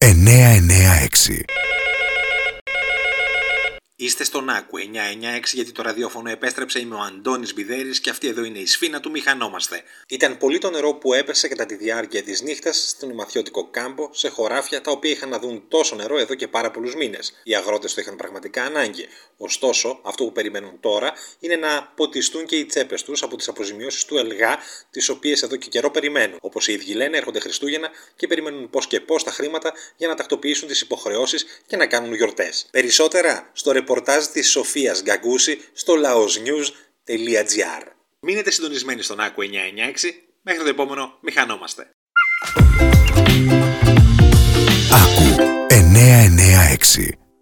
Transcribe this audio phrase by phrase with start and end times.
[0.00, 1.44] 996
[4.00, 4.82] Είστε στον Άκου 996
[5.52, 6.80] γιατί το ραδιόφωνο επέστρεψε.
[6.80, 9.82] Είμαι ο Αντώνης Μπιδέρης και αυτή εδώ είναι η σφίνα του Μηχανόμαστε.
[10.08, 14.28] Ήταν πολύ το νερό που έπεσε κατά τη διάρκεια της νύχτας στον μαθιώτικο κάμπο σε
[14.28, 17.32] χωράφια τα οποία είχαν να δουν τόσο νερό εδώ και πάρα πολλούς μήνες.
[17.42, 19.06] Οι αγρότες το είχαν πραγματικά ανάγκη.
[19.36, 24.04] Ωστόσο, αυτό που περιμένουν τώρα είναι να ποτιστούν και οι τσέπες τους από τις αποζημιώσεις
[24.04, 24.58] του ΕΛΓΑ,
[24.90, 26.38] τις οποίες εδώ και καιρό περιμένουν.
[26.40, 30.14] Όπως οι ίδιοι λένε, έρχονται Χριστούγεννα και περιμένουν πώς και πώς τα χρήματα για να
[30.14, 32.68] τακτοποιήσουν τις υποχρεώσεις και να κάνουν γιορτές.
[32.70, 37.86] Περισσότερα στο ρεπορτάζ της Σοφίας Γκαγκούση στο laosnews.gr.
[38.20, 39.46] Μείνετε συντονισμένοι στον Άκου 996.
[40.42, 41.90] Μέχρι το επόμενο, μηχανόμαστε.
[44.92, 47.17] Άκου 996